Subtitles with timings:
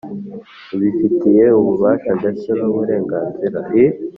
[0.75, 3.59] ubifitiye ububasha ndetse nuburenganzira